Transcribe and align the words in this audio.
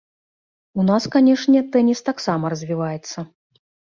У 0.83 0.85
нас, 0.87 1.03
канешне, 1.15 1.59
тэніс 1.77 2.01
таксама 2.09 2.45
развіваецца. 2.53 3.17